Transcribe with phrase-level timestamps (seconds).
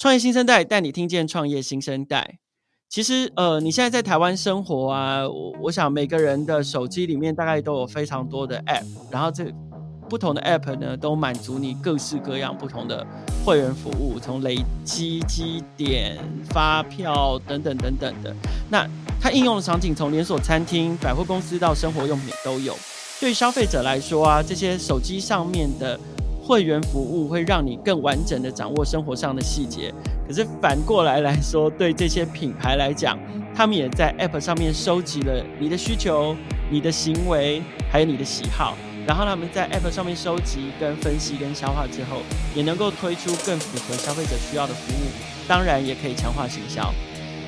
[0.00, 2.38] 创业新生代带你听见创业新生代。
[2.88, 9.44] 其实，呃，你现在在台湾生活啊，我我想每个人的手机里面大概都有非常多的 App，然后这
[10.08, 13.06] 不同的 App 呢，都满足你各式各样不同的
[13.44, 16.16] 会员服务，从累积积点、
[16.48, 18.34] 发票等等等等的。
[18.70, 18.88] 那
[19.20, 22.74] 它应用的场景从连锁餐厅、百货公司到生活用品都有。
[23.20, 26.00] 对于消费者来说啊，这些手机上面的。
[26.50, 29.94] 会员服务会让你更完整的掌握生活上的细节，
[30.26, 33.16] 可是反过来来说，对这些品牌来讲，
[33.54, 36.34] 他们也在 App 上面收集了你的需求、
[36.68, 38.76] 你的行为，还有你的喜好，
[39.06, 42.16] 然后他们在 App 上面收集、跟分析、跟消化之后，
[42.52, 45.06] 也能够推出更符合消费者需要的服务，
[45.46, 46.92] 当然也可以强化行销。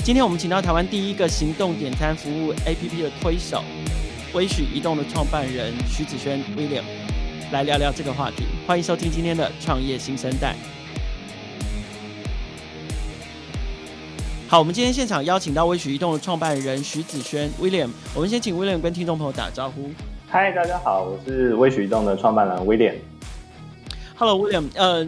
[0.05, 3.65] 今天我们请到台湾第一个行动点餐服务 APP 的推手，
[4.33, 6.85] 微许移动的创办人徐子轩 William。
[7.53, 10.57] 来聊聊这个话题，欢迎收听今天的创业新生代。
[14.49, 19.91] 好，我们今天现场邀请到微许移动的创办人徐子轩 William，我们先请 William 跟听众朋友打招呼。
[20.29, 22.95] 嗨，大家好，我是微许移动的创办人 William。
[24.17, 25.07] Hello，William，呃，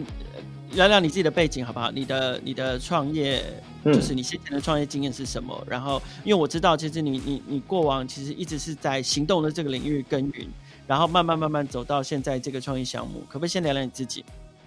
[0.73, 1.89] 聊聊你自己的背景好不好？
[1.89, 3.41] 你的你的创业，
[3.83, 5.57] 就是你先前的创业经验是什么？
[5.61, 10.47] 嗯、然后，因为我知道，其实你你你过往其实一直是在行动的这个领域耕耘。
[10.87, 14.23] 然后慢慢慢慢走到现在这个创业项目，可不可以先聊聊你自己？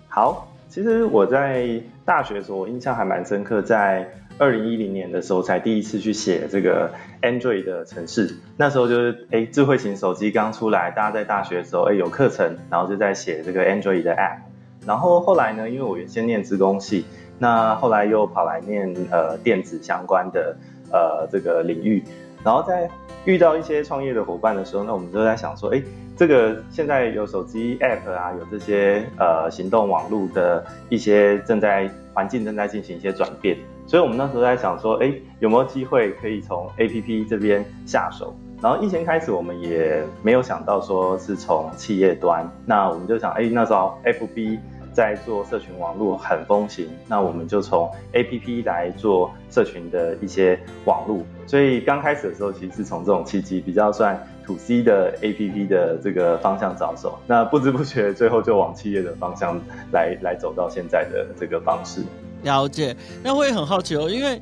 [0.09, 6.91] 好，其实我在大学的时候，我印象还蛮深刻，在二零一零年的时候才第一次去写这个
[7.23, 8.37] Android 的程式。
[8.57, 14.39] 那时候就是哎，智慧型手机刚出来，大家在大学的时候哎有课程，然后就在写这个 Android 的 App。
[14.87, 17.05] 然后后来呢，因为我原先念职工系，
[17.39, 20.57] 那后来又跑来念呃电子相关的
[20.91, 22.03] 呃这个领域，
[22.43, 22.89] 然后在
[23.29, 25.83] 遇到一些创业的伙伴的时候，那我们就在想说，哎。
[26.17, 33.56] 这个现在有手机 App 啊，有这些呃行动网络的一些正在环境正在进行一些转变，
[33.87, 38.34] 所以我们那时候在想说，哎，有没有机会可以从 APP 这边下手？
[38.61, 44.59] 然后疫情开始我们也没有想到说是从企业端，那我们就想，哎，那时候 FB
[44.98, 54.20] 在做社群网络很风行，那我们就从 APP 来做社群的一些网络，所以刚开始的时候其实是从这种契机比较算。
[54.48, 59.60] To C 的 APP 的这个方向着手，那不知不觉最后就往企业的方向
[59.92, 62.03] 来来走到现在的这个方式。
[62.44, 64.41] 了解，那我也很好奇哦，因为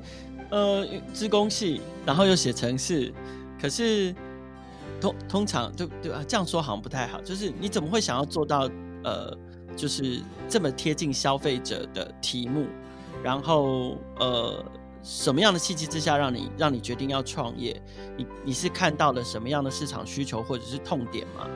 [0.48, 3.12] 呃，资工系，然后又写程式，
[3.60, 4.14] 可是
[5.00, 7.20] 通通常就对啊，这样说好像不太好。
[7.22, 8.70] 就是你怎么会想要做到
[9.02, 9.36] 呃，
[9.76, 12.66] 就是这么贴近消费者的题目，
[13.22, 14.64] 然后呃。
[15.08, 17.80] 什么样的契机之下让你让你决定要创业？
[18.16, 21.46] 你你是看到了什么样的市场需求或者是痛点吗？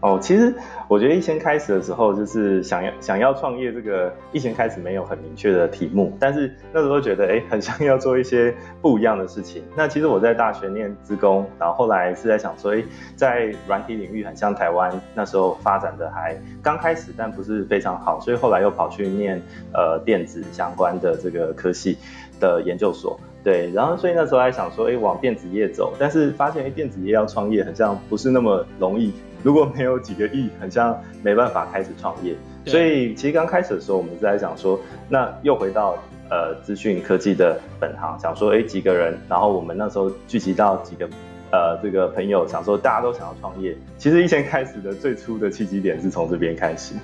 [0.00, 0.54] 哦，其实
[0.86, 9.64] 我觉得一先开始的时候，就是想要想要创业，这个一先开始没有很明确的题目，但是那时候觉得哎，很想要做一些不一样的事情。
[9.76, 12.84] 那其实我在大学念资工，然后后来是在想说，哎，
[13.16, 19.42] 在软体领域很像台湾那时候发展的还刚开始，但不是非常好，所以后来又跑去念
[19.72, 21.98] 呃电子相关的这个科系
[22.38, 23.18] 的研究所。
[23.42, 29.12] 对，然后所以那时候还想说，哎，往电子业走，但是发现哎，电子业要创业，好像不是那么容易。
[29.42, 32.34] 如果没有几个亿，很像没办法开始创业。
[32.66, 34.78] 所以其实刚开始的时候，我们是在想说，
[35.08, 35.96] 那又回到
[36.30, 41.08] 呃资讯科技的本行，想说，哎，几个人，然后我们那时候聚集到几个
[41.50, 43.74] 呃这个朋友，想说大家都想要创业。
[43.96, 46.94] 其实以前开始的最初的契机点是从这边开始。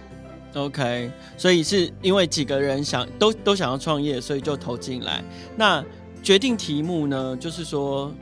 [0.54, 5.22] OK，所以是因为几个人想都都想要创业，所以就投进来。
[5.56, 5.82] 那
[6.22, 8.12] 决定题目呢，就是说，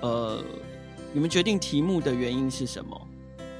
[0.00, 0.38] 呃，
[1.12, 3.00] 你们决定题目的原因是什么？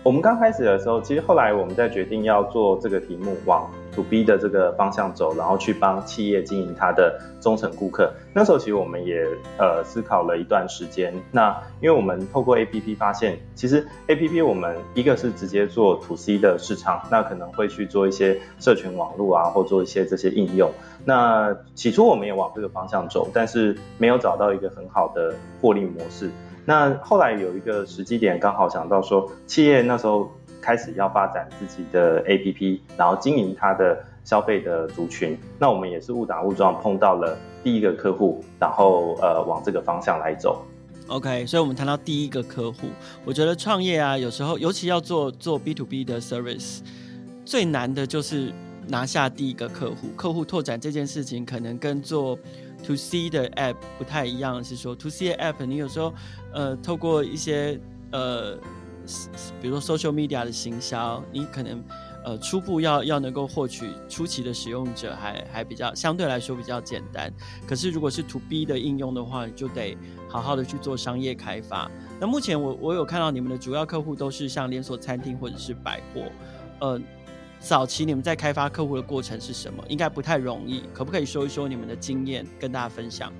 [0.04, 8.12] 我们刚开始的时候，其实后来我们在决定要做这个题目往 To B 的这个方向走，然后去帮企业经营它的忠诚顾客。
[8.34, 9.24] 那时候其实我们也
[9.58, 11.14] 呃思考了一段时间。
[11.30, 20.68] 那因为我们透过 APP 发现，其实 APP 我们一个是直接做 To C 的市场，那可能会去做一些社群网络啊，或做一些这些应用。
[21.04, 26.28] 那起初我们也往这个方向走，但是没有找到一个很好的获利模式。
[26.64, 30.30] 那后来有一个时机点，刚好想到说，企业那时候
[30.60, 35.36] 开始要发展自己的 APP，然后经营它的消费的族群。
[35.58, 40.64] 那我们也是误打误撞碰到了第一个客户，然后呃往这个方向来走。
[41.08, 42.86] OK，所以我们谈到第一个客户，
[43.24, 46.78] 我觉得创业啊，有时候尤其要做做 B to B 的 service，
[47.44, 48.52] 最难的就是
[48.86, 50.06] 拿下第一个客户。
[50.16, 52.38] 客户拓展这件事情，可能跟做
[52.84, 56.12] To C 的 App 不太一样，是说 To C 的 App，你有时候
[56.52, 57.80] 呃透过一些
[58.10, 58.56] 呃，
[59.60, 61.82] 比如说 Social Media 的行销，你可能
[62.24, 67.32] 呃初步要要能够获取初期的使用者还还比较相对来说比较简单。
[67.66, 69.96] 可是如果是 To B 的应用的话，你就得
[70.28, 71.90] 好好的去做商业开发。
[72.20, 76.22] 那目前我我有看到你们的主要客户都是像连锁餐厅或者是百货，
[76.80, 77.00] 呃。
[77.62, 79.84] 早期你们在开发客户的过程是什么？
[79.88, 83.32] 应该不太容易，可不可以说一说你们的经验跟大家分享？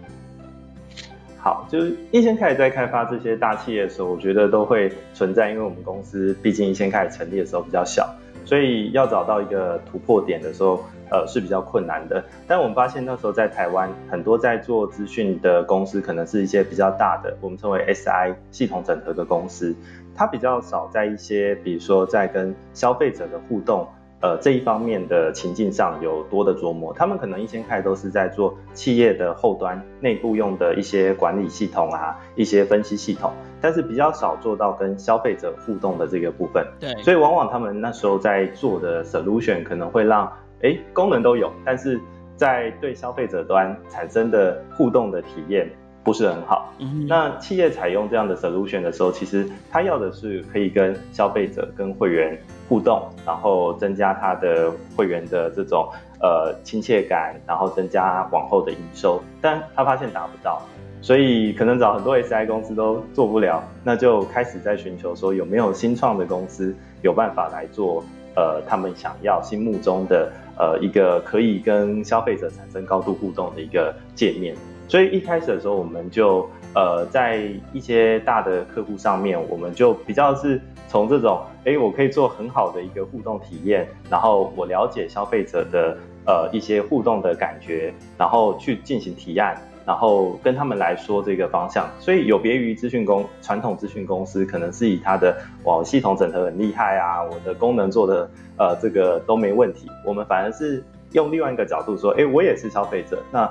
[1.39, 8.09] 好，就是一先开始在开发这些大企业的时候，我觉得都会存在，因为我们公司毕竟一先开始成立的时候比较小，
[8.45, 12.25] 所以要找到一个突破点的时候，呃是比较困难的。
[12.47, 19.75] 但我们发现那时候在台湾，很多在做资讯的公司，可能是一些比较大的，我们称为 SI 系统整合的公司，
[20.15, 23.85] 它比较少在一些，比如说在跟消费者的互动。
[24.23, 36.65] 呃，这一方面的情境上有多的琢磨，他们可能一先开始都是在做企业的后端内部用的一些管理系统啊，一些分析系统，但是比较少做到跟消费者互动的这个部分。
[36.79, 40.33] 对，所以往往他们那时候在做的 solution 可能会让，
[40.63, 42.01] 哎，功能都有，但是
[42.37, 45.69] 在对消费者端产生的互动的体验
[46.05, 46.73] 不是很好。
[46.79, 52.39] 嗯，那企业采用这样的 solution 的时候，其实他要的是可以跟消费者、跟会员。
[52.69, 55.87] 互动，然后增加他的会员的这种
[56.23, 60.63] 呃亲切感，然后增加往后的营收，但他发现达不到，
[61.03, 68.03] 所以可能找很多 SI 公司都做不了，那就开始在寻求说有没有新创的公司有办法来做
[68.37, 74.57] 呃他们想要心目中的呃一个可以跟消费者产生高度互动的一个界面，
[74.93, 81.41] 所以一开始的时候我们就呃在一些大的客户上面，我们就比较是从这种。
[81.65, 85.97] 哎，我可以做很好的一个互动体验，然后我了解消费者的
[86.27, 89.57] 呃一些互动的感觉，然后去进行提案，
[89.87, 91.89] 然后跟他们来说这个方向。
[91.99, 95.35] 所以有别于资讯公传统资讯公司，可能是以它的
[95.65, 99.89] 网系统整合很厉害啊，我的功能做的呃这个都没问题。
[100.05, 103.51] 我们反而是用另外一个角度说，哎，我也是消费者，那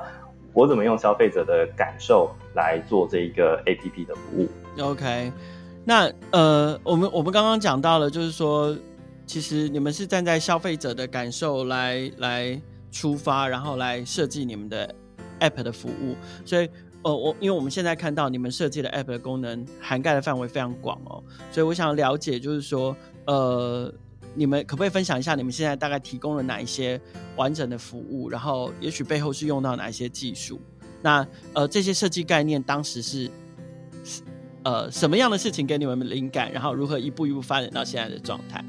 [0.53, 4.49] 我怎么用消费者的感受来做这一个 APP 的服务
[4.81, 5.31] ？OK。
[5.83, 8.77] 那呃，我们我们刚刚讲到了，就是说，
[9.25, 12.61] 其实你们是站在消费者的感受来来
[12.91, 14.93] 出发，然后来设计你们的
[15.39, 16.15] App 的服务。
[16.45, 16.69] 所以，
[17.01, 22.95] 呃，我因为我们现在看到你们设计的 App 的功能涵盖的范围非常广哦，所以我想了解，就是说，
[23.25, 23.91] 呃，
[24.33, 26.99] 你们可不可以分享一下你们现在大概提供了哪一些
[27.35, 28.29] 完整的服务？
[28.29, 30.59] 然后，也许背后是用到哪一些技术？
[31.01, 33.29] 那呃，这些设计概念当时是。
[34.63, 36.51] 呃，什么样的事情给你们灵感？
[36.51, 38.63] 然后如何一步一步发展到现在的状态？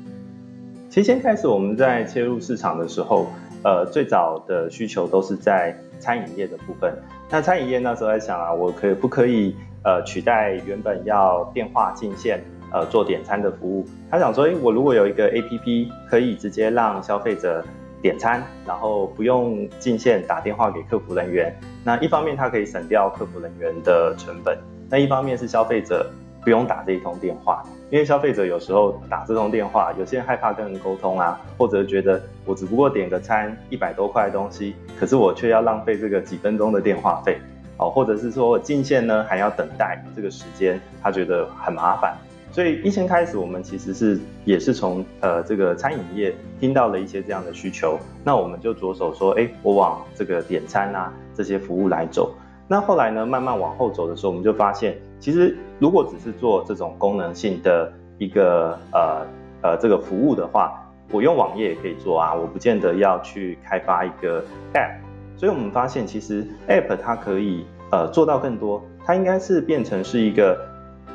[0.88, 3.26] 其实先开始我们在切入市场的时候，
[3.62, 6.96] 呃，最早的需求都是在餐饮业的部分。
[7.28, 9.54] 那餐饮业那时候在想啊，我可不可以
[9.84, 12.42] 呃取代原本要电话进线
[12.72, 13.86] 呃做点餐的服务？
[14.10, 17.64] 他想说，诶，我如果有一个 APP 可以直接让消费者
[18.00, 21.54] 点餐，然后不用进线打电话给客服人员，
[21.84, 24.58] 那一方面它可以省掉客服人员的成本。
[24.90, 26.10] 那一方面是消费者
[26.44, 37.38] 不用打这一通电话，因为消费者有时候打这通电话，有些人害怕跟人沟通啊，或者觉得我只不过点个餐一百多块的东西，可是我却要浪费这个几分钟的电话费，
[37.78, 42.14] 哦，或者是说我进线呢还要等待这个时间，他觉得很麻烦。
[42.52, 52.34] 所以一先开始我们其实是也是从呃这个餐饮业听到了一些这样的需求，那我们就着手说，哎，我往这个点餐啊这些服务来走。
[52.68, 59.26] 那后来呢，慢慢往后走的时候，我们就发现，其实如果只是做这种功能性的一个呃
[59.62, 60.78] 呃这个服务的话，
[61.10, 64.44] 我用网页也可以做啊，我不见得要去开发一个
[64.74, 64.98] App。
[65.38, 70.58] 所以我们发现，其实 App 它可以呃做到更多，它应该是变成是一个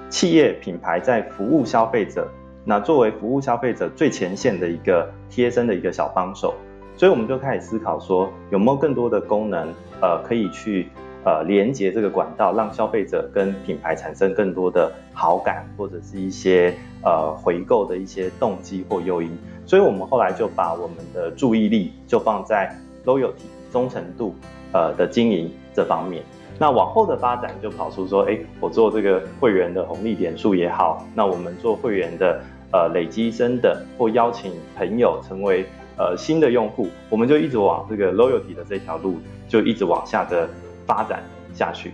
[0.09, 2.27] 企业品牌在服务消费者，
[2.63, 6.53] 那作为服务消费者最前线的一个贴身的一个小帮手。
[6.95, 9.67] 所以我们就开始思考说，有没有更多的功能
[10.01, 10.87] 呃可以去。
[11.25, 16.73] 呃，连接这个管道，让消费者跟品牌产生更多的好感，或者是一些
[17.03, 19.29] 呃回购的一些动机或诱因。
[19.65, 22.73] 所以我们后来就把我们的注意力就放在
[23.03, 24.33] loyalty 忠诚度
[24.71, 26.23] 呃的经营这方面。
[26.59, 35.65] 那往后的发展就跑出说，哎，我做这个会员的红利点数也好，那我们做会员的呃累积真的或邀请朋友成为
[35.97, 40.49] 呃新的用户，我们就一直往这个 loyalty 的这条路就一直往下的。
[40.87, 41.21] 发展
[41.53, 41.91] 下去。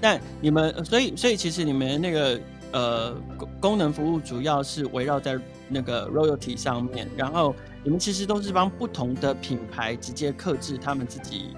[0.00, 2.40] 那你们，所以，所以其实你们那个
[2.72, 3.14] 呃
[3.60, 5.38] 功能服务主要是围绕在
[5.68, 11.50] 那个 royalty 上面，然后你们其实都是帮不同的品牌直接克制他们自己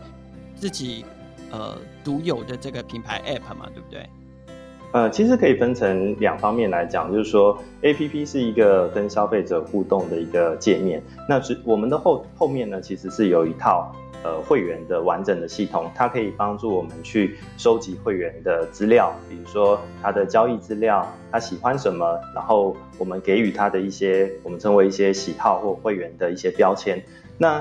[0.55, 1.07] 自己
[1.55, 4.05] 呃独有的这个品牌 app 嘛，对不对？
[4.93, 11.03] 呃，其实可以分成两方面来讲，就是说，APP 是一个跟消费者互动的一个界面。
[11.29, 13.93] 那是我们的后后面呢，其实是有一套
[14.23, 27.03] 呃会员的完整的系统，它可以帮助我们去收集会员的资料，比如说他的交易资料，他喜欢什么，然后我们给予他的一些我们称为一些喜好或会员的一些标签。
[27.37, 27.61] 那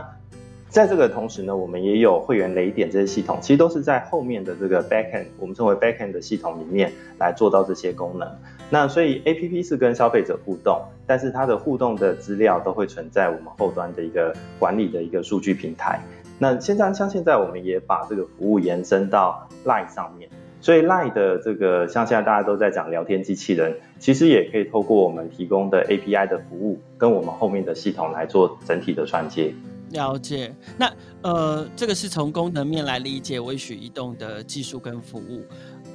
[0.73, 8.27] 在这个同时呢，我们也有会员雷点这些系统，其实都是在后面的这个 backend，我们称为 backend 的系统里面来做到这些功能。
[8.71, 15.99] 那所以 APP 是跟消费者互动，但是它的互动的资料都会存在我们后端的一个管理的一个数据平台。
[16.39, 20.27] 那现在像现在我们也把这个服务延伸到 Line 上面，
[20.59, 29.53] 所以 Line 的这个像现在大家都在讲聊天机器人，其实也可以透过我们提供的 API 的服务，跟我们后面的系统来做整体的串接。
[29.93, 35.45] 了解，那呃，这个是从功能面来理解微许移动的技术跟服务。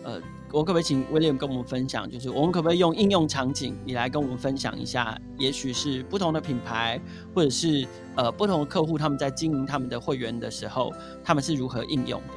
[0.05, 0.19] 呃，
[0.53, 6.99] 我可不可以请 William 跟我们分享，就是我们可不可以用应用场景，你来跟我们分享一下，也许是不同的品牌，
[7.35, 12.35] 或者是呃不同的客户，他们在经营他们的会员的时候，他们是如何应用的？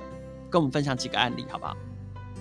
[0.49, 1.77] 跟我们分享几个案例，好不好？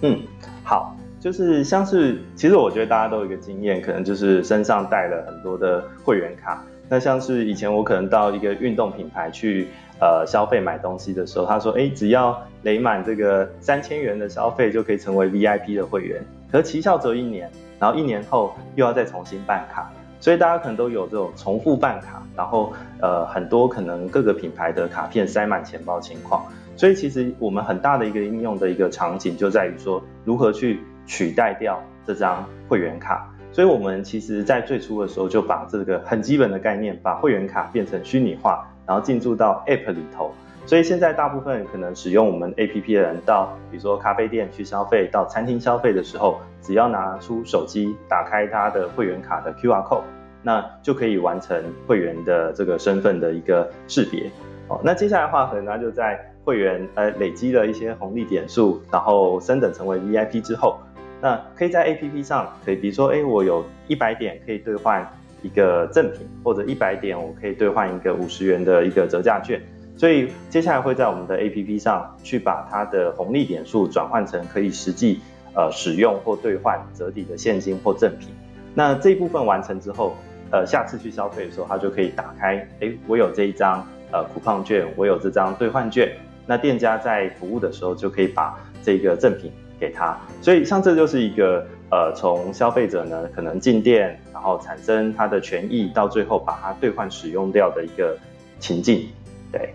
[0.03, 0.21] 嗯，
[0.65, 6.65] 好，就是像是，其实我觉得大家都有一个经验，可能就是身上带了很多的会员卡。
[6.91, 9.69] 那像是以前我可能到一个运动品牌去
[10.01, 16.21] 呃消费买东西的时候，他说，哎，只要累满这个三千元的消费就可以成为 VIP 的会员，
[16.51, 26.45] 可是期效只有一年，然后一年后又要再重新办卡，所以大家可能都有这种重复办卡，然后呃很多可能各个品牌的卡片塞满钱包情况，
[26.77, 33.30] 所以其实我们很大的一个应用的一个场景就在于说如何去取代掉这张会员卡。
[33.61, 40.33] 所以，我们其实，在最初的时候就把这个很基本的概念，把会员卡变成虚拟化，然后进驻到 App 里头。
[40.65, 50.05] 所以，现在大部分可能使用我们 APP 的人，到比如说咖啡店去消费，到餐厅消费的时候，只要拿出手机，打开他的会员卡的 QR code，
[50.43, 54.31] 那就可以完成会员的这个身份的一个识别。
[54.69, 60.79] 哦，那接下来的话，可能他就在会员呃累积了一些红利点数，然后升等成为 VIP 之后。
[61.21, 65.07] 那可以在 APP 上，可以比如说，哎，我有一百点可以兑换
[65.43, 69.61] 一个赠品，或者一百点我可以兑换一个五十元的一个折价券。
[69.97, 75.21] 所以接下来会在我们的 APP 上去把它的红利点数转换成可以实际
[75.55, 78.31] 呃使用或兑换折抵的现金或赠品。
[78.75, 80.17] 那这一部分完成之后，
[80.51, 86.11] 呃，下次去消费的时候，它就可以打开，哎，我有这一张呃苦胖券，我有这张兑换券。
[86.47, 89.53] 那店家在服务的时候就可以把这个赠品。
[89.81, 98.15] 给他，所以像这就是一个呃，从消费者呢可能进店，然后产生他的权益，到最后把它兑换使用掉的一个
[98.61, 99.09] 情境。
[99.51, 99.75] 对，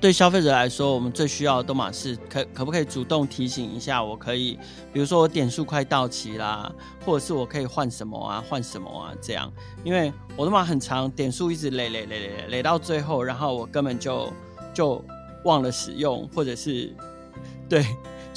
[0.00, 4.58] 对消费者来说，我们最需要的都嘛是可可不可以主动提醒一下，我可以，
[4.92, 6.72] 比如说我点数快到期啦，
[7.04, 9.52] 或者是我可以换什么啊，换什么啊这样，
[9.84, 14.32] 因为我的嘛很长，点数一直累累累累累到最后，然后我根本就
[14.72, 15.04] 就
[15.44, 16.90] 忘了使用，或者是
[17.68, 17.84] 对。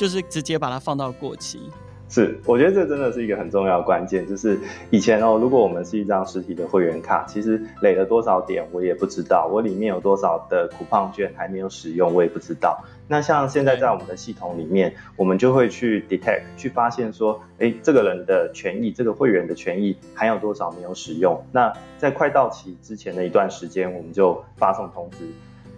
[0.02, 1.62] 就是直接把它放到过期，
[2.10, 4.28] 是，我觉得这真的是一个很重要的关键。
[4.28, 12.84] 就是以前哦，如果我们是一张实体的会员卡，其实累了多少点我也不知道，我里面有多少的 coupon 券还没有使用我也不知道。
[13.08, 21.40] 那像现在在我们的系统里面，我们就会去 detect 去发现说，哎，这个人的权益，这个会员的权益还有多少没有使用？
[21.52, 25.20] 那在快到期之前的一段时间，我们就发送通知。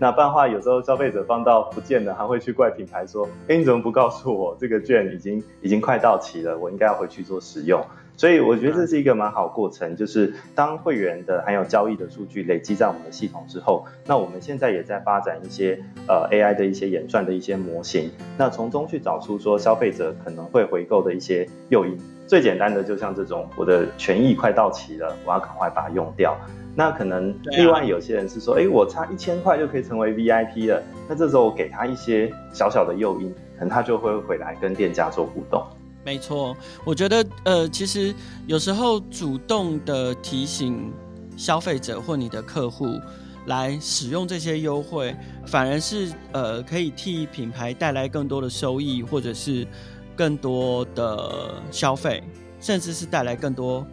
[0.04, 6.58] 那不然的话，有时候消费者放到不见了，还会去怪品牌说：“哎，你怎么不告诉我这个券已经 已经快到期了？
[6.58, 7.82] 我应该要回去做使用。”
[8.18, 21.98] 所以我觉得这是一个蛮好过程，就是当会员的还有交易的数据累积在我们的系统之后，那我们现在也在发展一些呃 AI 的一些演算的一些模型，那从中去找出说消费者可能会回购的一些诱因。
[22.28, 26.36] 最简单的就像这种，我的权益快到期了，我要赶快把它用掉。
[26.76, 30.82] 那可能另外有些人是说，哎、啊，我差一千块就可以成为 VIP 了。
[31.08, 35.64] 那这时候我给他一些小小的诱因，可能他就会回来跟店家做互动。
[36.04, 38.14] 没错，我觉得呃，其实
[38.48, 40.92] 有时候主动的提醒
[41.38, 43.00] 消费者或你的客户
[43.46, 45.16] 来使用这些优惠，
[45.46, 49.68] 反而是呃可以替品牌带来更多的收益，或者是
[50.16, 52.24] 更多的消费，
[52.60, 53.86] 甚至是带来更多。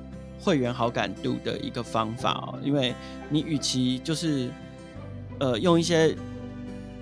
[0.42, 2.94] 会员好感度的一个方法哦，因为
[3.28, 4.50] 你与其就是
[5.38, 6.16] 呃用一些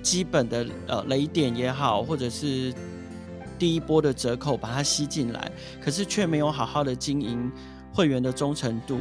[0.03, 2.75] 基本的呃雷点也好，或者是
[3.57, 7.49] 第一波的折扣把它吸进来，可是却没有好好的经营
[7.95, 8.99] 会员的忠诚度，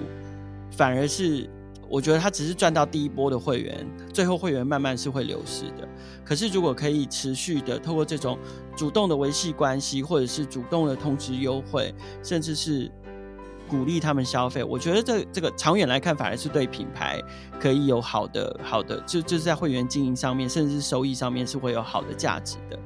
[0.69, 1.49] 反而是
[1.89, 5.87] 我觉得他只是赚到第一波的会员，最后会员慢慢是会流失的。
[6.25, 8.37] 可是如果可以持续的透过这种
[8.75, 12.91] 主动的维系关系，或者是主动的通知优惠，甚至是
[13.67, 17.21] 鼓励他们消费，我觉得这这个长远来看，反而是对品牌
[17.59, 22.79] 可以有好的好的，就就是在会员经营上面，甚至是收益上面是会有好的价值的。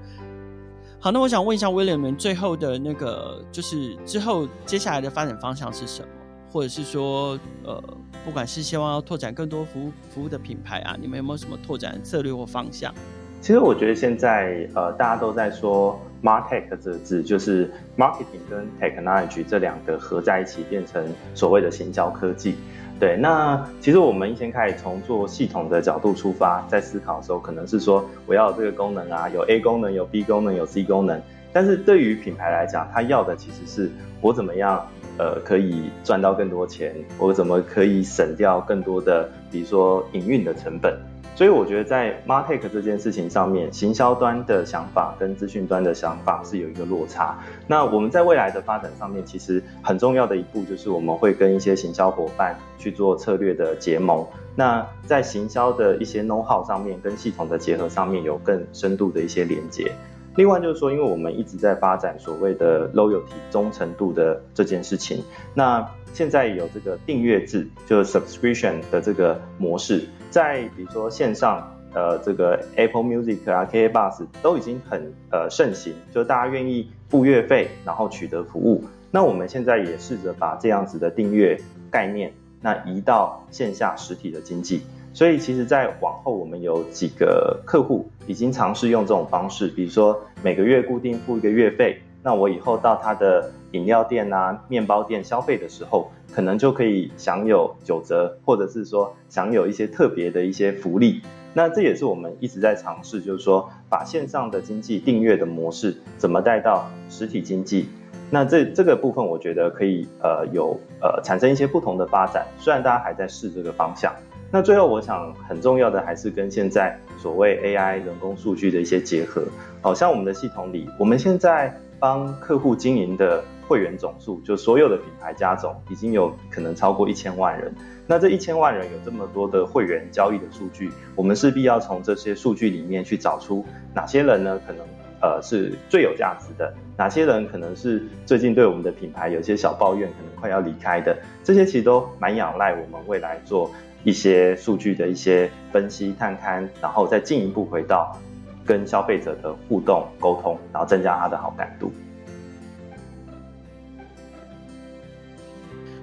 [1.00, 6.08] 好，那我想问一下 William，最后的那个就是之后接下来的发展方向是什么？
[6.52, 7.82] 或者是说，呃，
[8.26, 12.94] 不管是希望要拓展更多服务服务的品牌啊，你们有没有什么拓展策略或方向？
[13.40, 21.04] 其实我觉得现在呃，大家都在说 MarTech 这个字，就是 marketing 跟 technology 这两个合在一起，变成
[21.34, 22.56] 所谓的行销科技。
[23.00, 31.20] 对，那其实我们先开始从做系统的角度出发，在思考的时候，可能是说我要有这个功能啊，有 A 功能，有 B 功能，有 C 功能。
[31.52, 33.92] 但是对于品牌来讲，他要的其实是
[34.22, 34.88] 我怎么样，
[35.22, 40.98] 呃，可以赚到更多钱，我怎么可以省掉更多的，比如说营运的成本。
[41.36, 47.38] 所以我觉得在 MarTech 这件事情上面，行销端的想法跟资讯端的想法是有一个落差。
[47.68, 54.26] 那我们在未来的发展上面，其实很重要的一步就是我们会跟一些行销伙伴去做策略的结盟。
[54.56, 59.92] 那在行销的一些 know how 上面，跟系统的结合上面有更深度的一些连接。
[60.36, 65.24] 另外就是说，因为我们一直在发展所谓的 loyalty 忠诚度的这件事情，
[65.54, 78.84] 那现在有这个订阅制，就是 subscription 的这个模式，在比如说线上，呃，这个 Apple Music 啊，KK Bus 都已经很呃盛行，就大家愿意付月费，然后取得服务。
[79.12, 81.60] 那我们现在也试着把这样子的订阅
[81.90, 84.82] 概念，那移到线下实体的经济。
[85.14, 101.22] 所以其实，在往后我们有几个客户已经尝试用这种方式，比如说每个月固定付一个月费，那我以后到他的饮料店啊、面包店消费的时候，可能就可以享有九折，或者是说享有一些特别的一些福利。
[101.54, 107.90] 那这也是我们一直在尝试，就是说把线上的经济订阅的模式怎么带到实体经济。
[108.30, 114.14] 那这这个部分，我觉得可以呃有呃产生一些不同的发展，虽然大家还在试这个方向。
[114.54, 119.44] 那最后，我想很重要的还是跟现在所谓 AI 人工数据的一些结合。
[119.82, 127.74] 好像我们的系统里，我们现在帮客户经营的会员总数，就所有的品牌加总，已经有可能超过一千万人。
[128.06, 134.60] 那这一千万人有这么多的会员交易的数据，我们势必要从这些数据里面去找出哪些人呢？
[134.68, 134.86] 可能
[135.22, 141.18] 呃是最有价值的，哪些人可能是最近对我们的品牌有些小抱怨，可能快要离开的。
[141.42, 143.72] 这些其实都蛮仰赖我们未来做。
[144.04, 148.18] 一些数据的一些分析探勘，然后再进一步回到
[148.66, 151.92] 跟消费者的互动沟通，然后增加他的好感度。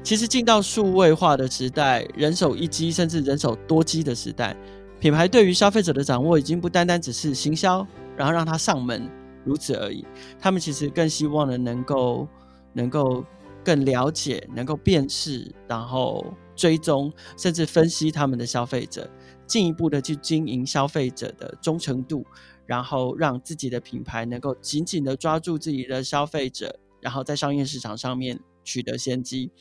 [0.04, 4.56] 其实进到数位化的时代，人手一机甚至人手多机的时代，
[5.00, 9.06] 品牌对于消费者的掌握已经不单单只是行销，然后让他上门
[9.44, 10.06] 如此而已。
[10.38, 12.28] 他们其实更希望的能够
[12.72, 13.24] 能够
[13.64, 16.24] 更了解，能够辨识，然后。
[16.58, 19.08] 追踪甚至分析他们的消费者，
[19.46, 22.26] 进一步的去经营消费者的忠诚度，
[22.66, 29.52] 然后让自己的品牌能够紧紧的抓住自己的消费者，然后在商业市场上面取得先机。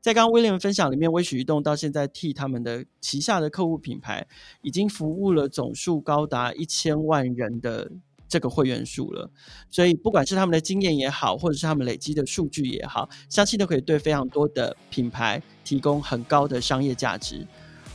[0.00, 4.26] 在刚刚威廉分享里面，微许移动到现在替他们的旗下的客户品牌，
[4.62, 7.92] 已经服务了总数高达一千万人的。
[8.32, 9.30] 这个会员数了，
[9.70, 17.46] 所以不管是他们的经验也好，或者是他们累积的数据也好，相信都可以对非常多的品牌提供很高的商业价值。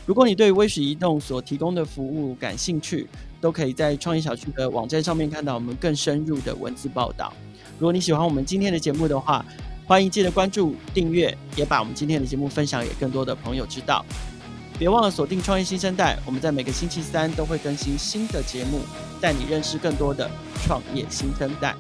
[0.06, 3.08] 如果你对微许移动所提供的服务感兴趣，
[3.42, 7.34] 都可以在创业小区的网站上面看到我们更深入的文字报道。
[7.80, 9.44] 如果你喜欢我们今天的节目的话，
[9.88, 14.06] 欢迎记得关注、订阅，也把我们今天的节目分享给更多的朋友知道。
[14.80, 18.82] 别忘了锁定创业新生代，我们在每个星期三都会更新新的节目，
[19.20, 20.30] 带你认识更多的
[20.64, 21.76] 创业新生代。